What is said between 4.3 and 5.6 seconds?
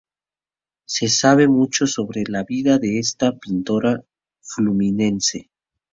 fluminense.